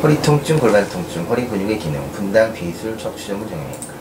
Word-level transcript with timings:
허리 0.00 0.22
통증, 0.22 0.56
골반 0.60 0.88
통증, 0.90 1.28
허리 1.28 1.48
근육의 1.48 1.76
기능, 1.76 2.00
분당, 2.12 2.52
비술, 2.52 2.96
척추 2.96 3.26
전문 3.26 3.48
정형외과. 3.48 3.98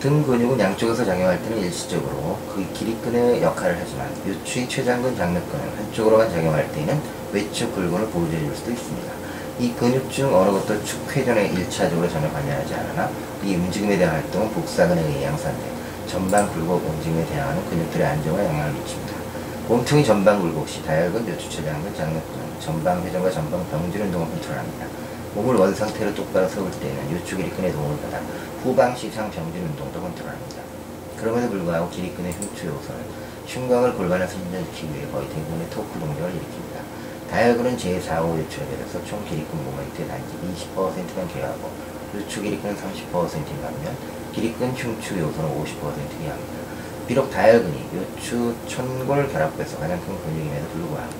등 0.00 0.22
근육은 0.22 0.60
양쪽에서 0.60 1.02
작용할 1.02 1.42
때는 1.42 1.60
일시적으로 1.62 2.38
그 2.46 2.62
길이끈의 2.74 3.40
역할을 3.40 3.78
하지만 3.80 4.06
요추의 4.26 4.68
최장근 4.68 5.16
장력근은 5.16 5.78
한쪽으로만 5.78 6.30
작용할 6.30 6.70
때는 6.72 7.00
외축 7.32 7.74
굴근을 7.74 8.08
보조해 8.08 8.38
줄 8.38 8.54
수도 8.54 8.70
있습니다. 8.70 9.12
이 9.60 9.72
근육 9.72 10.10
중 10.10 10.36
어느 10.36 10.50
것도 10.50 10.84
축 10.84 11.00
회전에 11.16 11.46
일차적으로 11.48 12.06
전혀 12.06 12.30
관여하지 12.30 12.74
않으나 12.74 13.10
이 13.42 13.54
움직임에 13.54 13.96
대한 13.96 14.14
활동은 14.16 14.50
복사근에 14.50 15.00
의해 15.00 15.24
양산돼 15.24 15.72
전방 16.06 16.52
굴곡 16.52 16.84
움직임에 16.86 17.24
대항하는 17.24 17.64
근육들의 17.70 18.06
안정에 18.06 18.44
영향을 18.44 18.72
미칩니다. 18.72 19.27
몸통이 19.68 20.02
전방 20.02 20.40
굴곡 20.40 20.66
시 20.66 20.82
다혈근, 20.82 21.28
요추 21.28 21.50
최장근, 21.50 21.94
장력근은 21.94 22.58
전방 22.58 23.04
회전과 23.04 23.30
전방 23.30 23.68
병진 23.68 24.00
운동을 24.00 24.26
컨트롤합니다. 24.26 24.86
몸을 25.34 25.56
원 25.56 25.74
상태로 25.74 26.14
똑바로 26.14 26.48
세울 26.48 26.70
때는 26.70 27.12
요추 27.12 27.36
길이끈의 27.36 27.72
도움을 27.72 28.00
받아 28.00 28.18
후방 28.62 28.96
시상 28.96 29.30
병진 29.30 29.62
운동도 29.62 30.00
컨트롤합니다. 30.00 30.62
그럼에도 31.18 31.50
불구하고 31.50 31.90
길이끈의 31.90 32.32
흉추 32.32 32.64
요소는 32.64 33.04
흉곽을 33.46 33.92
골반에서 33.92 34.32
진전시키기 34.38 34.94
위해 34.94 35.06
거의 35.12 35.28
대부분의 35.28 35.68
토크 35.68 35.98
동작을 36.00 36.30
일으킵니다. 36.30 37.28
다혈근은 37.30 37.76
제4, 37.76 38.24
5 38.24 38.38
요추에 38.38 38.64
비해서 38.68 39.04
총 39.04 39.22
길이끈 39.26 39.64
모멘트의 39.66 40.08
단지 40.08 40.32
20%만 40.74 41.28
기여하고 41.28 41.70
요추 42.14 42.40
길이끈은 42.40 42.74
30%인 42.74 43.60
반면 43.60 43.94
길이끈 44.32 44.70
흉추 44.70 45.18
요소는 45.18 45.62
50% 45.62 46.18
기여합니다. 46.18 46.67
비록 47.08 47.30
다혈근이 47.30 47.88
요추 47.96 48.54
천골 48.68 49.32
결합부에서 49.32 49.78
가장 49.78 49.98
큰 50.00 50.08
근육임에도 50.22 50.68
불구하고 50.68 51.10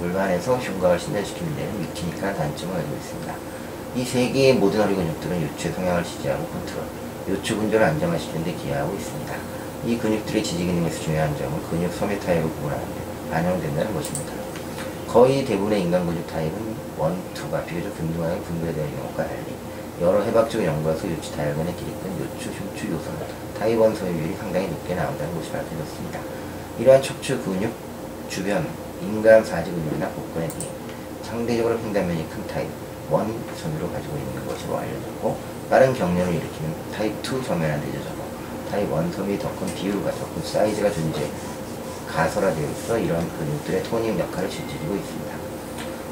골반에서 0.00 0.56
흉곽을 0.58 0.98
신전시키는 0.98 1.56
데는 1.56 1.80
미치니까 1.80 2.34
단점을 2.34 2.74
가지고 2.74 2.96
있습니다. 2.96 3.34
이 3.94 4.04
세 4.04 4.30
개의 4.30 4.54
모든 4.54 4.82
허리 4.82 4.94
근육들은 4.94 5.42
요추의 5.42 5.72
성향을 5.72 6.04
지지하고 6.04 6.44
컨트롤, 6.48 6.82
요추 7.30 7.56
근조를 7.56 7.86
안정화시키는 7.86 8.44
데 8.44 8.52
기여하고 8.54 8.94
있습니다. 8.94 9.34
이 9.86 9.96
근육들의 9.96 10.42
지지 10.42 10.66
기능에서 10.66 11.00
중요한 11.00 11.34
점은 11.38 11.62
근육 11.70 11.92
섬유 11.94 12.18
타입을 12.20 12.42
구분하는 12.42 12.84
데 12.84 13.30
반영된다는 13.30 13.94
것입니다. 13.94 14.32
거의 15.06 15.44
대부분의 15.44 15.82
인간 15.82 16.04
근육 16.04 16.26
타입은 16.26 16.76
원, 16.98 17.16
투가 17.34 17.64
비교적 17.64 17.96
균등하게 17.96 18.40
분배되어 18.40 18.84
있는 18.84 19.00
것과 19.04 19.28
달리 19.28 19.54
여러 20.00 20.20
해박적 20.20 20.62
연구에서 20.62 21.10
요추 21.10 21.32
다혈근의 21.34 21.74
길이끈, 21.74 22.20
요추, 22.20 22.50
흉추 22.50 22.86
요소는 22.92 23.18
타입 23.58 23.80
원 23.80 23.94
소유율이 23.94 24.36
상당히 24.36 24.68
높게 24.68 24.94
나온다는 24.94 25.34
것이 25.34 25.50
밝혀졌습니다. 25.50 26.20
이러한 26.78 27.02
척추 27.02 27.40
근육 27.42 27.72
주변 28.28 28.66
인간 29.00 29.42
사지 29.42 29.70
근육이나 29.70 30.08
복근에 30.10 30.48
비해 30.48 30.68
상대적으로 31.22 31.78
횡단면이 31.78 32.28
큰 32.28 32.46
타입 32.46 32.68
원 33.10 33.26
섬유로 33.56 33.90
가지고 33.90 34.18
있는 34.18 34.46
것으로 34.46 34.76
알려졌고 34.76 35.38
빠른 35.70 35.94
경련을 35.94 36.34
일으키는 36.34 36.74
타입 36.92 37.12
2 37.24 37.42
섬유한테 37.42 37.92
젖어고 37.92 38.22
타입 38.70 38.82
1 38.92 39.12
섬유의 39.12 39.38
더큰 39.38 39.74
비율과 39.74 40.10
더 40.10 40.26
큰 40.34 40.42
사이즈가 40.42 40.90
존재 40.92 41.30
가설화되어 42.06 42.70
있어 42.70 42.98
이러한 42.98 43.26
근육들의 43.38 43.82
토닝 43.84 44.18
역할을 44.18 44.50
실질지고 44.50 44.94
있습니다. 44.96 45.35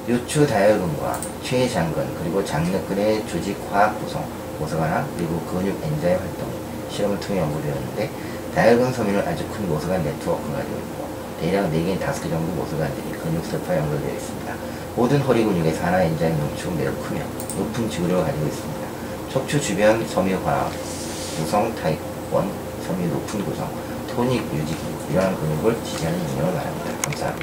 요추 0.06 0.46
다혈근과 0.46 1.18
최 1.42 1.66
장근 1.66 2.06
그리고 2.18 2.44
장력근의 2.44 3.26
조직 3.26 3.56
화학 3.70 3.98
구성 3.98 4.22
모서관화 4.58 5.06
그리고 5.16 5.40
근육 5.40 5.82
엔자임 5.82 6.18
활동 6.18 6.46
실험을 6.90 7.18
통해 7.20 7.40
연구되었는데 7.40 8.10
다열근 8.54 8.92
섬유는 8.92 9.26
아주 9.26 9.48
큰 9.48 9.66
모세관 9.66 10.04
네트워크가 10.04 10.58
가지고 10.58 10.76
있고 10.76 11.08
대략 11.40 11.72
4개, 11.72 11.98
5개 11.98 12.28
정도 12.28 12.52
모세관들이 12.52 13.18
근육 13.18 13.46
세포와 13.46 13.78
연결되어 13.78 14.14
있습니다. 14.14 14.54
모든 14.94 15.20
허리 15.22 15.42
근육의 15.42 15.72
산화 15.72 16.02
enzyme 16.02 16.38
농축은 16.38 16.76
매우 16.76 16.92
크며 16.96 17.22
높은 17.56 17.88
지구력을 17.88 18.24
가지고 18.24 18.46
있습니다. 18.46 18.88
척추 19.32 19.58
주변 19.58 20.06
섬유 20.06 20.36
화학 20.44 20.70
구성 21.38 21.74
타입 21.76 21.98
1 22.30 22.40
섬유 22.86 23.08
높은 23.08 23.42
구성 23.46 23.70
토닉 24.14 24.42
유지 24.52 24.76
기능 24.76 25.12
이러한 25.12 25.34
근육을 25.34 25.82
지지하는 25.82 26.18
능력을 26.18 26.52
말합니다. 26.52 26.90
감사합니다. 27.04 27.42